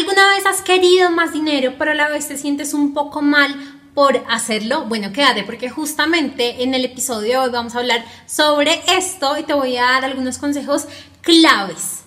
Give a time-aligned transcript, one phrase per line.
[0.00, 3.54] ¿Alguna vez has querido más dinero, pero a la vez te sientes un poco mal
[3.92, 4.86] por hacerlo?
[4.86, 9.42] Bueno, quédate porque justamente en el episodio de hoy vamos a hablar sobre esto y
[9.42, 10.86] te voy a dar algunos consejos
[11.20, 12.04] claves.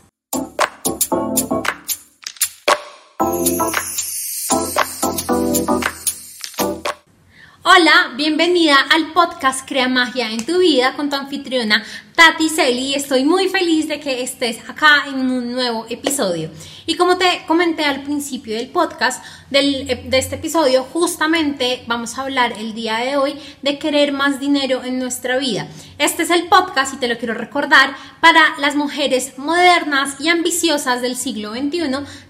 [7.62, 11.83] Hola, bienvenida al podcast Crea Magia en tu vida con tu anfitriona
[12.15, 12.93] Tati Celi.
[12.93, 16.52] Estoy muy feliz de que estés acá en un nuevo episodio.
[16.85, 22.54] Y como te comenté al principio del podcast, de este episodio, justamente vamos a hablar
[22.57, 25.68] el día de hoy de querer más dinero en nuestra vida.
[25.98, 31.02] Este es el podcast, y te lo quiero recordar, para las mujeres modernas y ambiciosas
[31.02, 31.82] del siglo XXI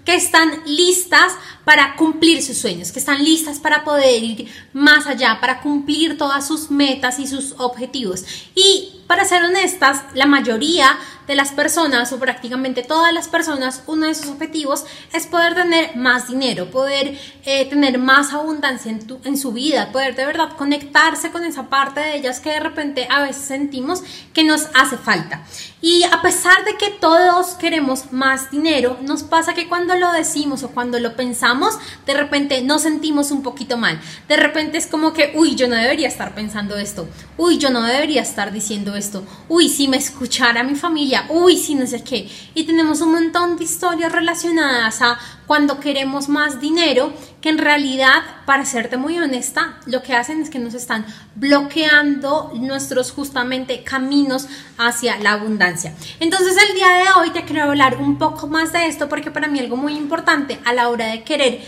[0.04, 1.32] que están listas
[1.64, 6.46] para cumplir sus sueños, que están listas para poder ir más allá, para cumplir todas
[6.46, 8.24] sus metas y sus objetivos.
[8.54, 14.06] Y para ser honestas, la mayoría de las personas o prácticamente todas las personas, uno
[14.06, 19.38] de sus objetivos es poder tener más dinero, poder eh, tener más abundancia en, en
[19.38, 23.22] su vida, poder de verdad conectarse con esa parte de ellas que de repente a
[23.22, 25.42] veces sentimos que nos hace falta.
[25.86, 30.62] Y a pesar de que todos queremos más dinero, nos pasa que cuando lo decimos
[30.62, 34.00] o cuando lo pensamos, de repente nos sentimos un poquito mal.
[34.26, 37.06] De repente es como que, uy, yo no debería estar pensando esto.
[37.36, 39.24] Uy, yo no debería estar diciendo esto.
[39.50, 41.26] Uy, si me escuchara mi familia.
[41.28, 42.30] Uy, si no sé qué.
[42.54, 47.12] Y tenemos un montón de historias relacionadas a cuando queremos más dinero,
[47.44, 52.50] que en realidad, para serte muy honesta, lo que hacen es que nos están bloqueando
[52.54, 55.92] nuestros justamente caminos hacia la abundancia.
[56.20, 59.46] Entonces el día de hoy te quiero hablar un poco más de esto porque para
[59.46, 61.60] mí algo muy importante a la hora de querer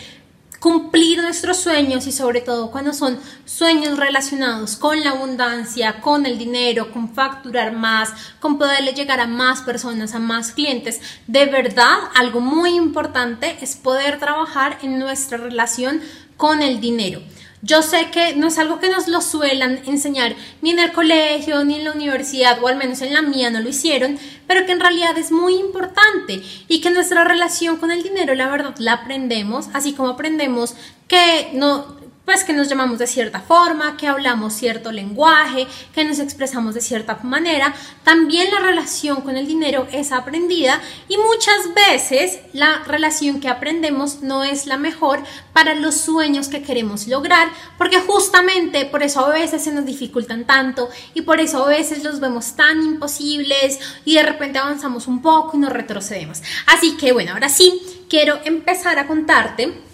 [0.60, 6.38] cumplir nuestros sueños y sobre todo cuando son sueños relacionados con la abundancia, con el
[6.38, 11.00] dinero, con facturar más, con poderle llegar a más personas, a más clientes.
[11.26, 16.00] De verdad, algo muy importante es poder trabajar en nuestra relación
[16.36, 17.20] con el dinero.
[17.62, 21.64] Yo sé que no es algo que nos lo suelan enseñar ni en el colegio,
[21.64, 24.72] ni en la universidad, o al menos en la mía no lo hicieron, pero que
[24.72, 28.92] en realidad es muy importante y que nuestra relación con el dinero, la verdad, la
[28.92, 30.74] aprendemos, así como aprendemos
[31.08, 36.18] que no, pues que nos llamamos de cierta forma, que hablamos cierto lenguaje, que nos
[36.18, 37.72] expresamos de cierta manera,
[38.02, 44.22] también la relación con el dinero es aprendida y muchas veces la relación que aprendemos
[44.22, 45.20] no es la mejor
[45.52, 47.48] para los sueños que queremos lograr,
[47.78, 52.02] porque justamente por eso a veces se nos dificultan tanto y por eso a veces
[52.02, 56.42] los vemos tan imposibles y de repente avanzamos un poco y nos retrocedemos.
[56.66, 59.85] Así que bueno, ahora sí, quiero empezar a contarte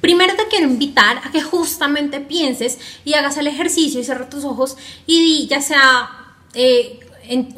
[0.00, 4.44] Primero te quiero invitar a que justamente pienses y hagas el ejercicio y cierres tus
[4.44, 4.76] ojos
[5.06, 6.10] y di, ya sea
[6.54, 7.00] eh,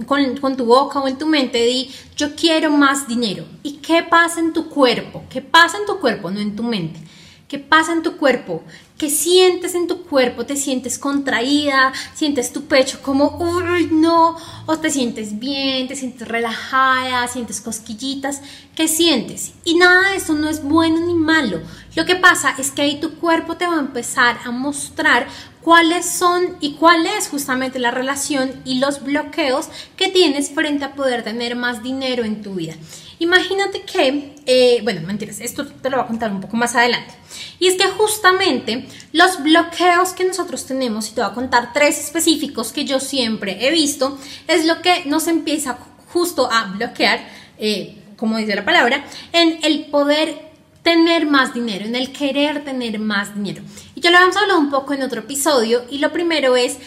[0.06, 3.44] con, con, tu boca o en tu mente, di, yo quiero más dinero.
[3.62, 5.25] ¿Y qué pasa en tu cuerpo?
[5.31, 7.00] ¿Qué pasa en tu cuerpo, no en tu mente?
[7.49, 8.63] ¿Qué pasa en tu cuerpo?
[8.99, 10.45] ¿Qué sientes en tu cuerpo?
[10.45, 11.95] ¿Te sientes contraída?
[12.13, 14.37] ¿Sientes tu pecho como, uy, no?
[14.67, 15.89] ¿O te sientes bien?
[15.89, 17.27] ¿Te sientes relajada?
[17.27, 18.43] ¿Sientes cosquillitas?
[18.77, 19.55] ¿Qué sientes?
[19.65, 21.63] Y nada de eso no es bueno ni malo.
[21.97, 25.27] Lo que pasa es que ahí tu cuerpo te va a empezar a mostrar
[25.63, 30.95] cuáles son y cuál es justamente la relación y los bloqueos que tienes frente a
[30.95, 32.75] poder tener más dinero en tu vida.
[33.21, 37.15] Imagínate que, eh, bueno, mentiras, esto te lo voy a contar un poco más adelante.
[37.59, 41.99] Y es que justamente los bloqueos que nosotros tenemos, y te voy a contar tres
[41.99, 45.79] específicos que yo siempre he visto, es lo que nos empieza
[46.12, 50.49] justo a bloquear, eh, como dice la palabra, en el poder
[50.83, 53.62] tener más dinero, en el querer tener más dinero.
[53.95, 56.79] Y ya lo habíamos hablado un poco en otro episodio y lo primero es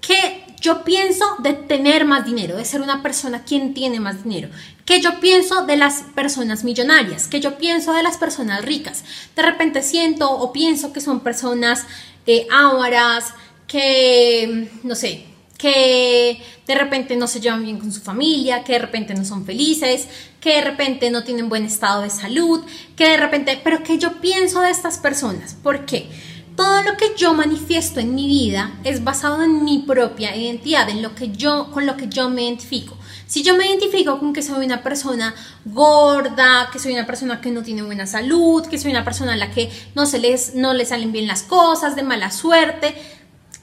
[0.00, 4.48] que yo pienso de tener más dinero, de ser una persona quien tiene más dinero,
[4.84, 9.04] que yo pienso de las personas millonarias, que yo pienso de las personas ricas.
[9.34, 11.86] De repente siento o pienso que son personas
[12.26, 13.34] eh, ávaras,
[13.66, 15.24] que, no sé,
[15.56, 19.44] que de repente no se llevan bien con su familia, que de repente no son
[19.44, 20.08] felices,
[20.40, 22.64] que de repente no tienen buen estado de salud,
[22.96, 25.54] que de repente, pero que yo pienso de estas personas.
[25.62, 26.08] ¿Por qué?
[26.56, 31.02] Todo lo que yo manifiesto en mi vida es basado en mi propia identidad, en
[31.02, 32.96] lo que yo, con lo que yo me identifico.
[33.26, 37.50] Si yo me identifico con que soy una persona gorda, que soy una persona que
[37.50, 40.74] no tiene buena salud, que soy una persona a la que no se les, no
[40.74, 42.94] le salen bien las cosas, de mala suerte,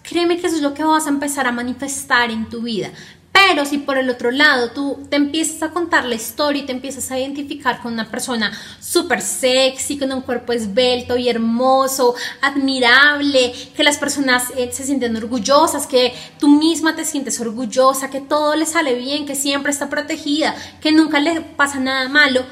[0.04, 2.92] créeme que eso es lo que vas a empezar a manifestar en tu vida.
[3.46, 6.72] Pero si por el otro lado tú te empiezas a contar la historia y te
[6.72, 13.54] empiezas a identificar con una persona súper sexy, con un cuerpo esbelto y hermoso, admirable,
[13.76, 18.56] que las personas eh, se sienten orgullosas, que tú misma te sientes orgullosa, que todo
[18.56, 22.44] le sale bien, que siempre está protegida, que nunca le pasa nada malo,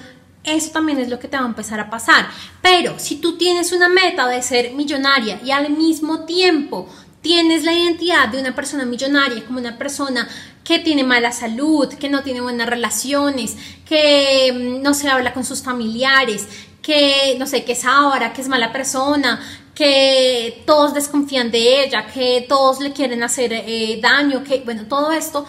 [0.44, 2.28] eso también es lo que te va a empezar a pasar.
[2.62, 6.88] Pero si tú tienes una meta de ser millonaria y al mismo tiempo
[7.22, 10.28] tienes la identidad de una persona millonaria como una persona
[10.66, 13.56] que tiene mala salud, que no tiene buenas relaciones,
[13.88, 16.48] que mm, no se habla con sus familiares,
[16.82, 19.40] que no sé, que es ahora, que es mala persona,
[19.76, 25.12] que todos desconfían de ella, que todos le quieren hacer eh, daño, que bueno, todo
[25.12, 25.46] esto,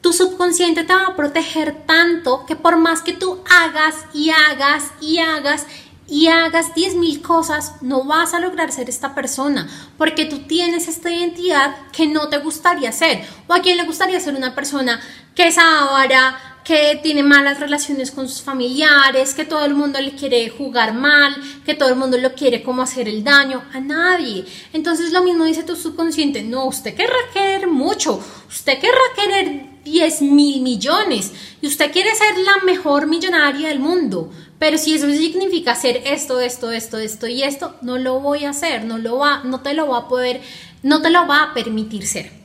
[0.00, 4.84] tu subconsciente te va a proteger tanto que por más que tú hagas y hagas
[5.00, 5.66] y hagas
[6.10, 11.10] y hagas 10.000 cosas, no vas a lograr ser esta persona, porque tú tienes esta
[11.10, 13.24] identidad que no te gustaría ser.
[13.46, 15.00] O a quien le gustaría ser una persona
[15.34, 20.12] que es ahora, que tiene malas relaciones con sus familiares, que todo el mundo le
[20.12, 21.34] quiere jugar mal,
[21.66, 24.44] que todo el mundo lo quiere como hacer el daño, a nadie.
[24.72, 30.22] Entonces lo mismo dice tu subconsciente, no, usted querrá querer mucho, usted querrá querer 10
[30.22, 34.30] mil millones y usted quiere ser la mejor millonaria del mundo,
[34.60, 38.50] pero si eso significa hacer esto, esto, esto, esto y esto, no lo voy a
[38.50, 40.40] hacer, no, lo va, no te lo va a poder,
[40.84, 42.39] no te lo va a permitir ser.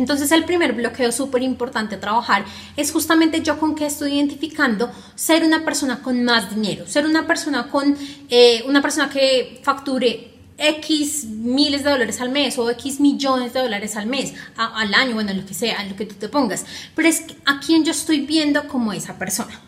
[0.00, 4.90] Entonces el primer bloqueo súper importante a trabajar es justamente yo con qué estoy identificando
[5.14, 7.94] ser una persona con más dinero, ser una persona con
[8.30, 13.60] eh, una persona que facture X miles de dólares al mes o X millones de
[13.60, 16.64] dólares al mes, al año, bueno, lo que sea, lo que tú te pongas.
[16.94, 19.60] Pero es a quien yo estoy viendo como esa persona.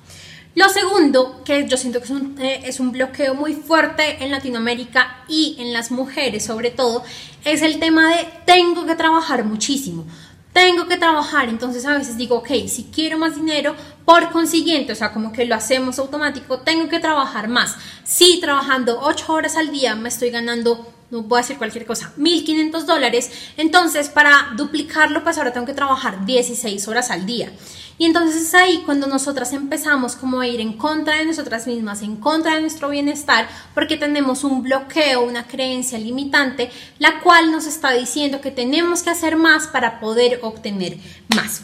[0.54, 4.30] Lo segundo, que yo siento que es un, eh, es un, bloqueo muy fuerte en
[4.30, 7.02] Latinoamérica y en las mujeres sobre todo,
[7.42, 10.04] es el tema de tengo que trabajar muchísimo,
[10.52, 14.96] tengo que trabajar, entonces a veces digo, ok, si quiero más dinero, por consiguiente, o
[14.96, 17.76] sea, como que lo hacemos automático, tengo que trabajar más.
[18.04, 22.10] Si trabajando 8 horas al día me estoy ganando no voy a decir cualquier cosa,
[22.16, 27.52] 1500 dólares, entonces para duplicarlo, pues ahora tengo que trabajar 16 horas al día.
[27.98, 32.00] Y entonces es ahí cuando nosotras empezamos como a ir en contra de nosotras mismas,
[32.00, 37.66] en contra de nuestro bienestar, porque tenemos un bloqueo, una creencia limitante, la cual nos
[37.66, 40.96] está diciendo que tenemos que hacer más para poder obtener
[41.36, 41.62] más.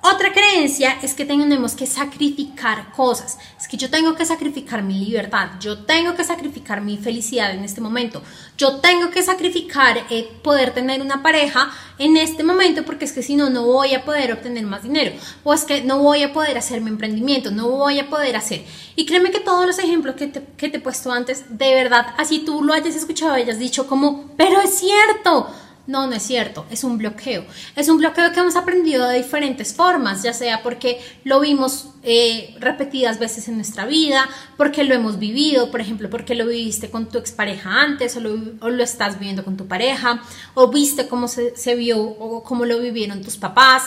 [0.00, 3.36] Otra creencia es que tenemos que sacrificar cosas.
[3.60, 7.64] Es que yo tengo que sacrificar mi libertad, yo tengo que sacrificar mi felicidad en
[7.64, 8.22] este momento,
[8.56, 13.24] yo tengo que sacrificar eh, poder tener una pareja en este momento porque es que
[13.24, 15.12] si no, no voy a poder obtener más dinero
[15.42, 18.64] o es que no voy a poder hacer mi emprendimiento, no voy a poder hacer.
[18.94, 22.14] Y créeme que todos los ejemplos que te, que te he puesto antes, de verdad,
[22.18, 25.48] así tú lo hayas escuchado, hayas dicho como, pero es cierto
[25.88, 27.46] no, no es cierto, es un bloqueo.
[27.74, 32.54] Es un bloqueo que hemos aprendido de diferentes formas, ya sea porque lo vimos eh,
[32.60, 37.08] repetidas veces en nuestra vida, porque lo hemos vivido, por ejemplo, porque lo viviste con
[37.08, 41.98] tu expareja antes o lo, estás viviendo con tu pareja, o viste cómo se, vio
[41.98, 43.84] o cómo lo vivieron tus papás,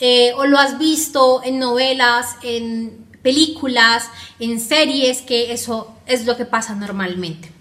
[0.00, 4.08] eh, o lo has visto en novelas, en películas,
[4.38, 7.51] en series, que eso es lo que pasa normalmente.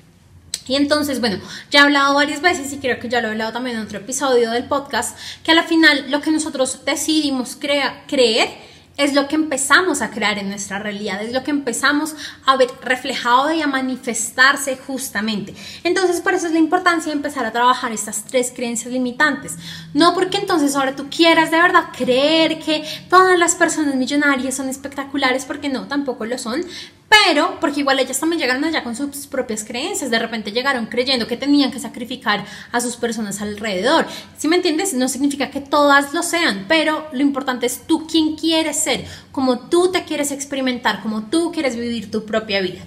[0.68, 1.38] Y entonces, bueno,
[1.70, 4.00] ya he hablado varias veces y creo que ya lo he hablado también en otro
[4.00, 9.36] episodio del podcast, que a la final lo que nosotros decidimos creer es lo que
[9.36, 12.16] empezamos a crear en nuestra realidad, es lo que empezamos
[12.46, 15.56] a ver reflejado y a manifestarse justamente.
[15.84, 19.56] Entonces, por eso es la importancia de empezar a trabajar estas tres creencias limitantes.
[19.94, 24.70] No porque entonces ahora tú quieras de verdad creer que todas las personas millonarias son
[24.70, 26.64] espectaculares, porque no, tampoco lo son,
[27.12, 31.28] pero porque igual ellas también llegaron allá con sus propias creencias, de repente llegaron creyendo
[31.28, 34.08] que tenían que sacrificar a sus personas alrededor.
[34.38, 38.38] Si me entiendes, no significa que todas lo sean, pero lo importante es tú quién
[38.38, 42.82] quieres ser, como tú te quieres experimentar, como tú quieres vivir tu propia vida.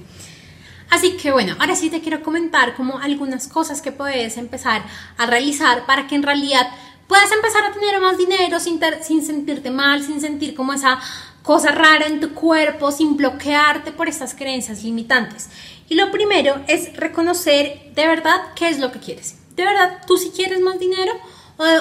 [0.88, 4.84] Así que bueno, ahora sí te quiero comentar como algunas cosas que puedes empezar
[5.18, 6.66] a realizar para que en realidad
[7.08, 10.98] puedas empezar a tener más dinero sin, sin sentirte mal, sin sentir como esa
[11.44, 15.50] cosa rara en tu cuerpo sin bloquearte por estas creencias limitantes.
[15.90, 19.36] Y lo primero es reconocer de verdad qué es lo que quieres.
[19.54, 21.12] De verdad, tú si quieres más dinero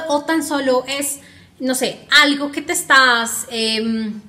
[0.10, 1.20] o, tan solo es,
[1.60, 4.20] no sé, algo que te estás em,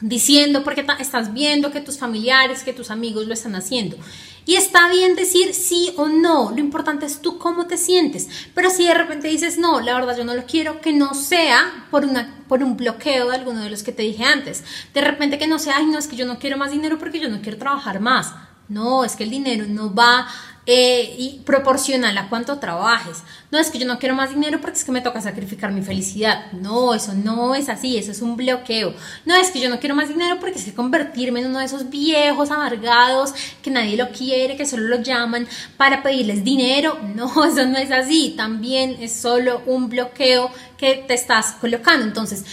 [0.00, 3.96] diciendo porque estás viendo que tus familiares, que tus amigos lo están haciendo.
[4.44, 8.28] Y está bien decir sí o no, lo importante es tú cómo te sientes.
[8.54, 11.86] Pero si de repente dices, no, la verdad yo no lo quiero, que no sea
[11.90, 14.64] por, una, por un bloqueo de alguno de los que te dije antes.
[14.94, 17.20] De repente que no sea, ay, no, es que yo no quiero más dinero porque
[17.20, 18.32] yo no quiero trabajar más.
[18.68, 20.26] No, es que el dinero no va
[20.64, 23.18] eh, y proporcional a cuánto trabajes.
[23.50, 25.82] No es que yo no quiero más dinero porque es que me toca sacrificar mi
[25.82, 26.52] felicidad.
[26.52, 28.94] No, eso no es así, eso es un bloqueo.
[29.24, 31.64] No es que yo no quiero más dinero porque es que convertirme en uno de
[31.64, 36.96] esos viejos amargados que nadie lo quiere, que solo lo llaman para pedirles dinero.
[37.16, 38.34] No, eso no es así.
[38.36, 42.06] También es solo un bloqueo que te estás colocando.
[42.06, 42.44] Entonces,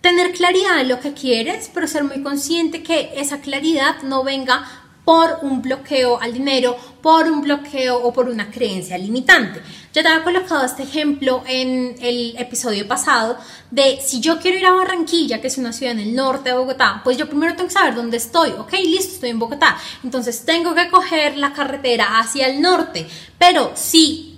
[0.00, 4.64] tener claridad en lo que quieres, pero ser muy consciente que esa claridad no venga
[5.04, 9.60] por un bloqueo al dinero, por un bloqueo o por una creencia limitante.
[9.92, 13.36] Ya te había colocado este ejemplo en el episodio pasado
[13.70, 16.56] de si yo quiero ir a Barranquilla, que es una ciudad en el norte de
[16.56, 18.50] Bogotá, pues yo primero tengo que saber dónde estoy.
[18.50, 19.76] Ok, listo, estoy en Bogotá.
[20.04, 23.08] Entonces tengo que coger la carretera hacia el norte.
[23.38, 24.29] Pero si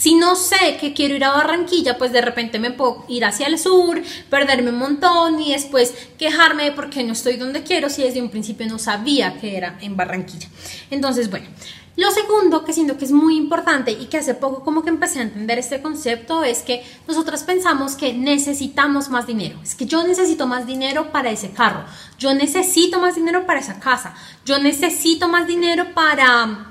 [0.00, 3.46] si no sé que quiero ir a Barranquilla, pues de repente me puedo ir hacia
[3.46, 7.90] el sur, perderme un montón y después quejarme de por qué no estoy donde quiero
[7.90, 10.48] si desde un principio no sabía que era en Barranquilla.
[10.90, 11.48] Entonces, bueno,
[11.96, 15.18] lo segundo que siento que es muy importante y que hace poco como que empecé
[15.18, 19.58] a entender este concepto es que nosotros pensamos que necesitamos más dinero.
[19.62, 21.84] Es que yo necesito más dinero para ese carro,
[22.18, 24.14] yo necesito más dinero para esa casa,
[24.46, 26.69] yo necesito más dinero para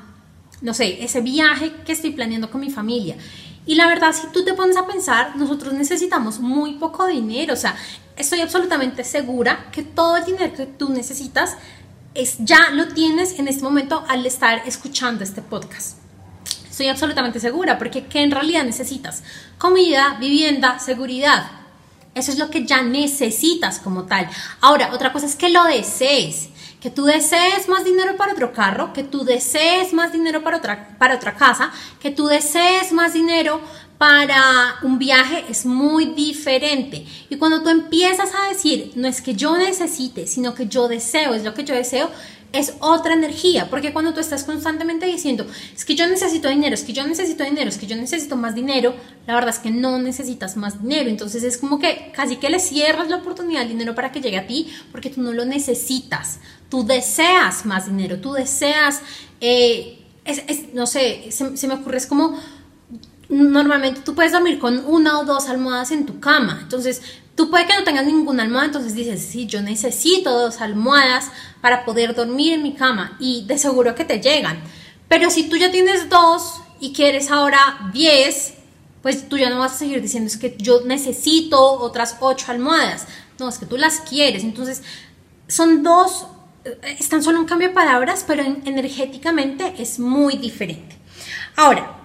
[0.61, 3.15] no sé, ese viaje que estoy planeando con mi familia.
[3.65, 7.53] Y la verdad, si tú te pones a pensar, nosotros necesitamos muy poco dinero.
[7.53, 7.75] O sea,
[8.17, 11.55] estoy absolutamente segura que todo el dinero que tú necesitas
[12.15, 15.97] es, ya lo tienes en este momento al estar escuchando este podcast.
[16.69, 19.23] Estoy absolutamente segura, porque ¿qué en realidad necesitas?
[19.57, 21.51] Comida, vivienda, seguridad.
[22.15, 24.29] Eso es lo que ya necesitas como tal.
[24.61, 26.49] Ahora, otra cosa es que lo desees
[26.81, 30.95] que tú desees más dinero para otro carro, que tú desees más dinero para otra,
[30.97, 33.61] para otra casa, que tú desees más dinero
[33.97, 37.05] para un viaje es muy diferente.
[37.29, 41.33] Y cuando tú empiezas a decir, no es que yo necesite, sino que yo deseo,
[41.33, 42.09] es lo que yo deseo,
[42.51, 46.83] es otra energía, porque cuando tú estás constantemente diciendo, es que yo necesito dinero, es
[46.83, 48.95] que yo necesito dinero, es que yo necesito más dinero,
[49.27, 52.59] la verdad es que no necesitas más dinero, entonces es como que casi que le
[52.59, 56.39] cierras la oportunidad al dinero para que llegue a ti, porque tú no lo necesitas,
[56.69, 59.01] tú deseas más dinero, tú deseas,
[59.41, 59.99] eh,
[60.73, 62.39] no sé, se, se me ocurre, es como
[63.29, 66.59] normalmente tú puedes dormir con una o dos almohadas en tu cama.
[66.63, 67.01] Entonces,
[67.39, 71.31] Tú puede que no tengas ninguna almohada, entonces dices, sí, yo necesito dos almohadas
[71.61, 74.61] para poder dormir en mi cama y de seguro que te llegan.
[75.07, 78.55] Pero si tú ya tienes dos y quieres ahora diez,
[79.01, 83.07] pues tú ya no vas a seguir diciendo es que yo necesito otras ocho almohadas.
[83.39, 84.43] No, es que tú las quieres.
[84.43, 84.83] Entonces,
[85.47, 86.27] son dos,
[86.65, 90.97] eh, están solo un cambio de palabras, pero energéticamente es muy diferente.
[91.55, 92.01] Ahora,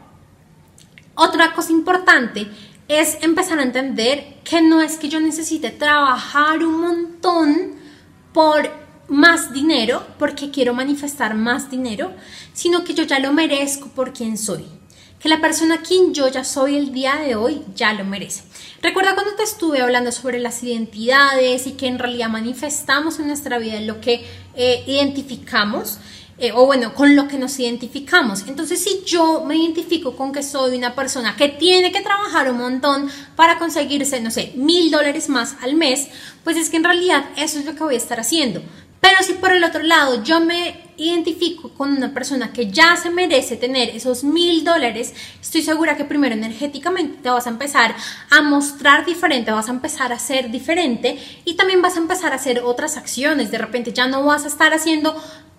[1.17, 2.49] otra cosa importante
[2.89, 7.75] es empezar a entender que no es que yo necesite trabajar un montón
[8.33, 8.71] por
[9.09, 12.13] más dinero, porque quiero manifestar más dinero,
[12.53, 14.65] sino que yo ya lo merezco por quien soy.
[15.19, 18.43] Que la persona quien yo ya soy el día de hoy ya lo merece.
[18.83, 23.59] Recuerda cuando te estuve hablando sobre las identidades y que en realidad manifestamos en nuestra
[23.59, 25.99] vida lo que eh, identificamos.
[26.37, 28.45] Eh, o bueno, con lo que nos identificamos.
[28.49, 32.59] Entonces, si yo me identifico con que soy una persona que tiene que trabajar un
[32.59, 36.09] montón para conseguirse, no sé, mil dólares más al mes,
[36.43, 38.63] pues es que en realidad eso es lo que voy a estar haciendo.
[39.01, 43.11] Pero si por el otro lado yo me identifico con una persona que ya se
[43.11, 45.13] merece tener esos mil dólares,
[45.43, 47.95] estoy segura que primero energéticamente te vas a empezar
[48.31, 52.37] a mostrar diferente, vas a empezar a ser diferente y también vas a empezar a
[52.37, 53.51] hacer otras acciones.
[53.51, 55.15] De repente ya no vas a estar haciendo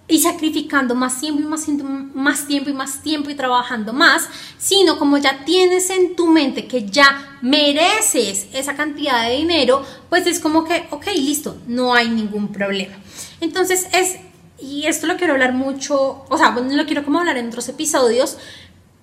[0.08, 1.68] y sacrificando más tiempo y más,
[2.14, 6.68] más tiempo y más tiempo y trabajando más, sino como ya tienes en tu mente
[6.68, 12.10] que ya mereces esa cantidad de dinero, pues es como que, ok, listo, no hay
[12.10, 12.96] ningún problema.
[13.42, 14.18] Entonces es,
[14.60, 17.68] y esto lo quiero hablar mucho, o sea, bueno, lo quiero como hablar en otros
[17.68, 18.38] episodios,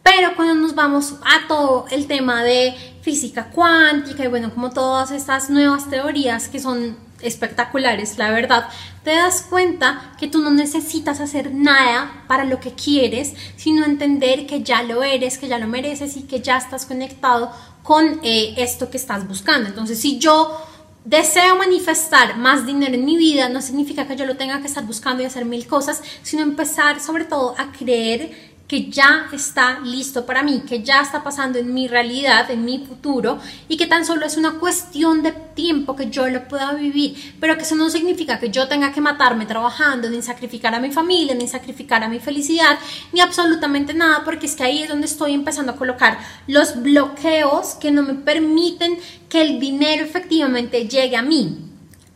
[0.05, 5.11] pero cuando nos vamos a todo el tema de física cuántica y bueno, como todas
[5.11, 8.69] estas nuevas teorías que son espectaculares, la verdad,
[9.05, 14.47] te das cuenta que tú no necesitas hacer nada para lo que quieres, sino entender
[14.47, 17.53] que ya lo eres, que ya lo mereces y que ya estás conectado
[17.83, 19.69] con eh, esto que estás buscando.
[19.69, 20.57] Entonces, si yo
[21.05, 24.85] deseo manifestar más dinero en mi vida, no significa que yo lo tenga que estar
[24.85, 30.25] buscando y hacer mil cosas, sino empezar sobre todo a creer que ya está listo
[30.25, 33.39] para mí, que ya está pasando en mi realidad, en mi futuro
[33.69, 37.59] y que tan solo es una cuestión de tiempo que yo lo pueda vivir, pero
[37.59, 41.35] que eso no significa que yo tenga que matarme trabajando, ni sacrificar a mi familia,
[41.35, 42.79] ni sacrificar a mi felicidad,
[43.13, 47.75] ni absolutamente nada, porque es que ahí es donde estoy empezando a colocar los bloqueos
[47.75, 48.99] que no me permiten
[49.29, 51.72] que el dinero efectivamente llegue a mí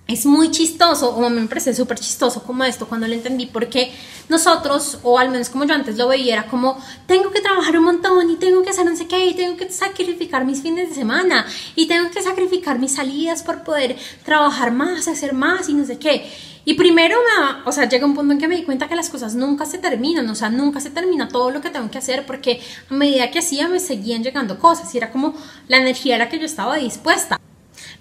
[0.08, 3.92] es muy chistoso, o me parece súper chistoso como esto cuando lo entendí, porque
[4.28, 7.84] nosotros, o al menos como yo antes lo veía, era como, tengo que trabajar un
[7.84, 10.94] montón y tengo que hacer no sé qué, y tengo que sacrificar mis fines de
[10.94, 11.44] semana,
[11.74, 15.98] y tengo que sacrificar mis salidas por poder trabajar más, hacer más y no sé
[15.98, 16.30] qué.
[16.64, 19.08] Y primero, me, o sea, llega un punto en que me di cuenta que las
[19.08, 22.26] cosas nunca se terminan, o sea, nunca se termina todo lo que tengo que hacer,
[22.26, 22.60] porque
[22.90, 25.34] a medida que hacía me seguían llegando cosas, y era como
[25.68, 27.35] la energía a la que yo estaba dispuesta.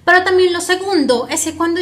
[0.05, 1.81] Pero también lo segundo es que cuando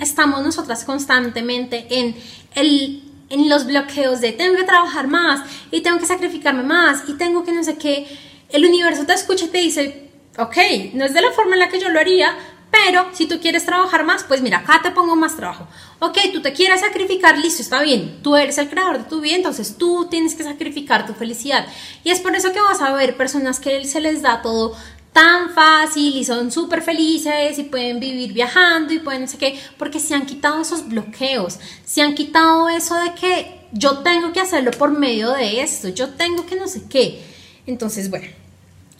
[0.00, 2.14] estamos nosotras constantemente en
[2.54, 5.40] el en los bloqueos de tengo que trabajar más
[5.70, 8.06] y tengo que sacrificarme más y tengo que no sé qué,
[8.50, 10.56] el universo te escucha y te dice, ok,
[10.92, 12.36] no es de la forma en la que yo lo haría,
[12.70, 15.68] pero si tú quieres trabajar más, pues mira, acá te pongo más trabajo.
[16.00, 18.18] Ok, tú te quieres sacrificar, listo, está bien.
[18.22, 21.66] Tú eres el creador de tu vida, entonces tú tienes que sacrificar tu felicidad.
[22.02, 24.76] Y es por eso que vas a ver personas que se les da todo
[25.14, 29.58] tan fácil y son súper felices y pueden vivir viajando y pueden no sé qué,
[29.78, 34.40] porque se han quitado esos bloqueos, se han quitado eso de que yo tengo que
[34.40, 37.22] hacerlo por medio de esto, yo tengo que no sé qué.
[37.64, 38.26] Entonces, bueno,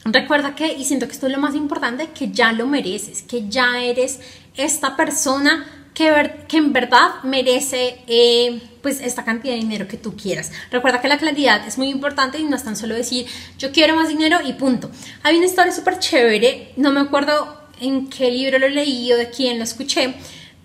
[0.05, 3.49] recuerda que, y siento que esto es lo más importante, que ya lo mereces, que
[3.49, 4.21] ya eres
[4.55, 10.51] esta persona que, en verdad merece eh, pues esta cantidad de dinero que tú quieras.
[10.69, 13.25] Recuerda que la claridad es muy importante y no es tan solo decir
[13.57, 14.91] yo quiero más dinero y punto.
[15.23, 19.29] Hay una historia súper chévere, no me acuerdo en qué libro lo leí o de
[19.29, 20.13] quién lo escuché,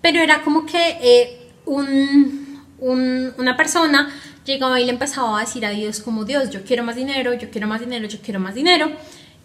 [0.01, 4.13] pero era como que eh, un, una persona
[4.45, 7.49] llegaba y le empezaba a decir a Dios como Dios, yo quiero más dinero, yo
[7.49, 8.91] quiero más dinero, yo quiero más dinero.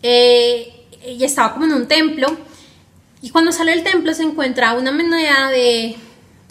[0.03, 0.73] Eh,
[1.07, 2.37] y estaba como en un templo
[3.23, 5.97] y cuando sale del templo se encuentra una moneda de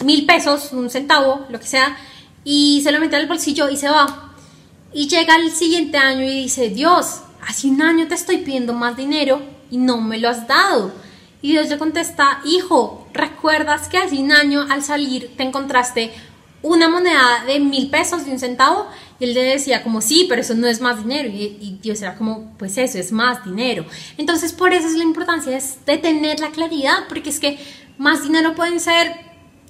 [0.04, 1.96] mil pesos, un centavo, lo que sea,
[2.44, 4.34] y se lo mete al bolsillo y se va.
[4.92, 8.96] Y llega el siguiente año y dice, Dios, hace un año te estoy pidiendo más
[8.96, 10.92] dinero y no me lo has dado.
[11.42, 16.12] Y Dios le contesta, hijo, ¿recuerdas que hace un año al salir te encontraste
[16.62, 18.86] una moneda de mil pesos de un centavo?
[19.18, 21.28] Y él le decía como, sí, pero eso no es más dinero.
[21.28, 23.86] Y, Dios era como, pues eso es más dinero.
[24.18, 27.58] Entonces, por eso es la importancia de tener la claridad, porque es que
[27.98, 29.14] más dinero pueden ser,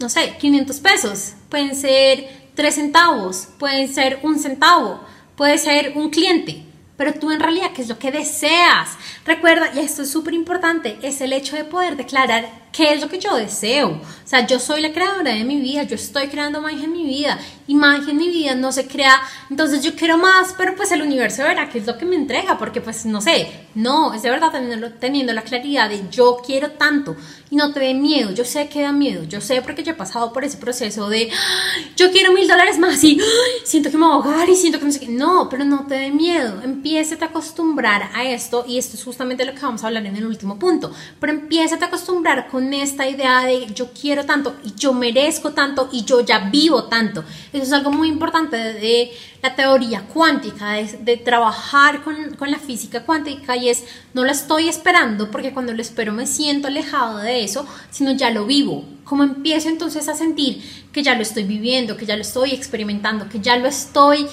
[0.00, 5.00] no sé, 500 pesos, pueden ser 3 centavos, pueden ser un centavo,
[5.36, 6.64] puede ser un cliente.
[6.96, 8.96] Pero tú en realidad, ¿qué es lo que deseas?
[9.24, 13.08] Recuerda, y esto es súper importante, es el hecho de poder declarar qué es lo
[13.08, 13.88] que yo deseo.
[13.88, 17.04] O sea, yo soy la creadora de mi vida, yo estoy creando magia en mi
[17.04, 20.92] vida y magia en mi vida no se crea, entonces yo quiero más, pero pues
[20.92, 24.22] el universo verá qué es lo que me entrega, porque pues no sé, no, es
[24.22, 27.16] de verdad teniendo, teniendo la claridad de yo quiero tanto
[27.50, 29.96] y no te dé miedo, yo sé que da miedo, yo sé porque yo he
[29.96, 31.30] pasado por ese proceso de
[31.96, 33.20] yo quiero mil dólares más y
[33.64, 35.86] siento que me voy a ahogar y siento que no sé qué, no, pero no
[35.86, 39.82] te dé miedo, empiece a acostumbrar a esto y esto es justamente lo que vamos
[39.82, 43.90] a hablar en el último punto, pero empieza a acostumbrar con esta idea de yo
[43.92, 47.24] quiero tanto y yo merezco tanto y yo ya vivo tanto.
[47.52, 52.58] Eso es algo muy importante de, la teoría cuántica, de, de trabajar con, con, la
[52.58, 57.18] física cuántica y es no lo estoy esperando porque cuando lo espero me siento alejado
[57.18, 58.84] de eso, sino ya lo vivo.
[59.04, 63.28] Como empiezo entonces a sentir que ya lo estoy viviendo, que ya lo estoy experimentando,
[63.28, 64.26] que ya lo estoy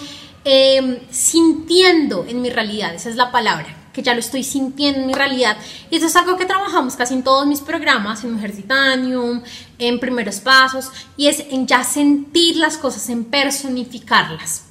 [0.46, 5.08] em, sintiendo en mi realidad, esa es la palabra que ya lo estoy sintiendo en
[5.08, 5.56] mi realidad.
[5.90, 9.42] Y eso es algo que trabajamos casi en todos mis programas, en Mujer Titanium,
[9.78, 14.64] en Primeros Pasos, y es en ya sentir las cosas, en personificarlas.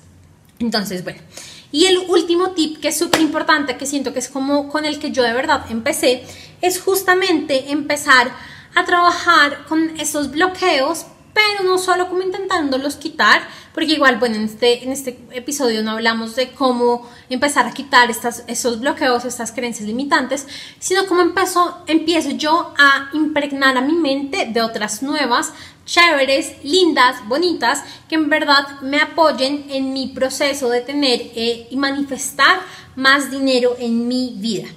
[0.58, 1.20] Entonces, bueno.
[1.70, 4.98] Y el último tip que es súper importante, que siento que es como con el
[4.98, 6.24] que yo de verdad empecé,
[6.60, 8.30] es justamente empezar
[8.74, 13.42] a trabajar con esos bloqueos, pero no solo como intentándolos quitar,
[13.74, 18.10] porque igual, bueno, en este, en este episodio no hablamos de cómo empezar a quitar
[18.10, 20.46] estas, esos bloqueos, estas creencias limitantes,
[20.78, 21.22] sino cómo
[21.86, 25.52] empiezo yo a impregnar a mi mente de otras nuevas,
[25.86, 31.76] chéveres, lindas, bonitas, que en verdad me apoyen en mi proceso de tener eh, y
[31.76, 32.60] manifestar
[32.94, 34.68] más dinero en mi vida.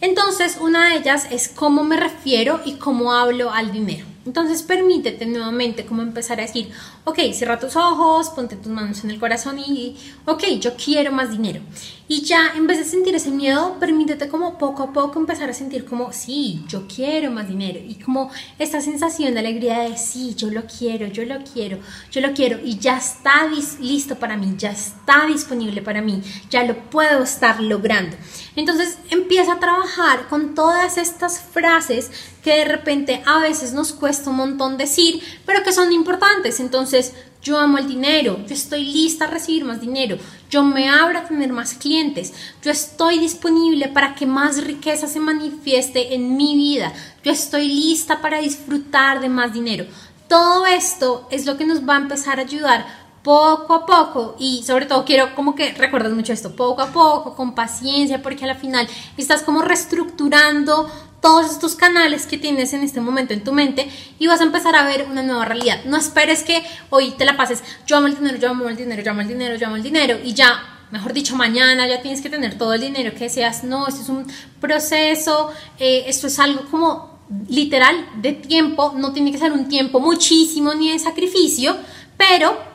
[0.00, 4.11] Entonces, una de ellas es cómo me refiero y cómo hablo al dinero.
[4.24, 6.70] Entonces permítete nuevamente como empezar a decir,
[7.04, 11.30] ok, cierra tus ojos, ponte tus manos en el corazón y, ok, yo quiero más
[11.30, 11.60] dinero.
[12.08, 15.54] Y ya en vez de sentir ese miedo, permítete como poco a poco empezar a
[15.54, 17.80] sentir como, sí, yo quiero más dinero.
[17.82, 21.78] Y como esta sensación de alegría de, sí, yo lo quiero, yo lo quiero,
[22.10, 22.60] yo lo quiero.
[22.62, 23.46] Y ya está
[23.80, 28.16] listo para mí, ya está disponible para mí, ya lo puedo estar logrando.
[28.54, 32.10] Entonces empieza a trabajar con todas estas frases
[32.42, 36.60] que de repente a veces nos cuesta un montón decir, pero que son importantes.
[36.60, 40.16] Entonces, yo amo el dinero, yo estoy lista a recibir más dinero,
[40.48, 45.18] yo me abro a tener más clientes, yo estoy disponible para que más riqueza se
[45.18, 46.92] manifieste en mi vida,
[47.24, 49.86] yo estoy lista para disfrutar de más dinero.
[50.28, 54.62] Todo esto es lo que nos va a empezar a ayudar poco a poco y
[54.64, 58.56] sobre todo quiero como que recuerdas mucho esto, poco a poco, con paciencia, porque al
[58.56, 63.88] final estás como reestructurando todos estos canales que tienes en este momento en tu mente
[64.18, 65.84] y vas a empezar a ver una nueva realidad.
[65.84, 69.02] No esperes que hoy te la pases, yo amo el dinero, yo amo el dinero,
[69.02, 72.20] yo amo el dinero, yo amo el dinero y ya, mejor dicho, mañana ya tienes
[72.20, 73.62] que tener todo el dinero que deseas.
[73.62, 74.26] No, esto es un
[74.60, 77.12] proceso, eh, esto es algo como
[77.48, 81.76] literal de tiempo, no tiene que ser un tiempo muchísimo ni de sacrificio,
[82.18, 82.71] pero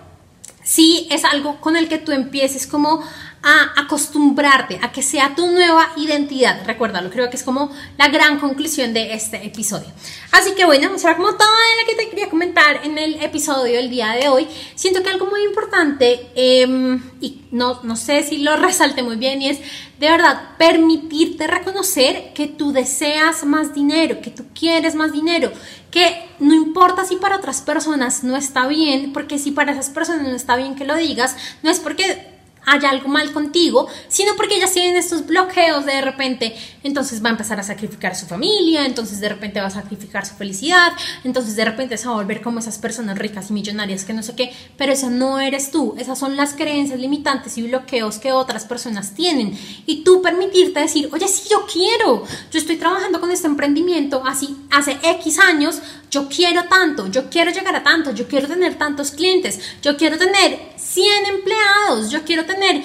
[0.67, 3.01] sí es algo con el que tú empieces como
[3.41, 6.65] a acostumbrarte a que sea tu nueva identidad.
[6.65, 9.88] Recuérdalo, creo que es como la gran conclusión de este episodio.
[10.32, 13.89] Así que bueno, será como todo lo que te quería comentar en el episodio del
[13.89, 14.45] día de hoy.
[14.75, 19.41] Siento que algo muy importante, em, y no, no sé si lo resalte muy bien,
[19.41, 19.60] y es
[19.99, 25.53] de verdad permitirte reconocer que tú deseas más dinero, que tú quieres más dinero,
[25.91, 30.28] que no importa si para otras personas no está bien, porque si para esas personas
[30.28, 34.58] no está bien que lo digas, no es porque haya algo mal contigo, sino porque
[34.58, 39.21] ellas tienen estos bloqueos de repente, entonces va a empezar a sacrificar su familia, entonces
[39.21, 40.91] de repente va a sacrificar su felicidad,
[41.23, 44.21] entonces de repente se va a volver como esas personas ricas y millonarias que no
[44.21, 48.34] sé qué, pero eso no eres tú, esas son las creencias limitantes y bloqueos que
[48.34, 49.58] otras personas tienen.
[49.86, 54.58] Y tú permitirte decir, oye, sí, yo quiero, yo estoy trabajando con este emprendimiento así
[54.71, 59.12] hace X años, yo quiero tanto, yo quiero llegar a tanto, yo quiero tener tantos
[59.12, 62.84] clientes, yo quiero tener 100 empleados, yo quiero tener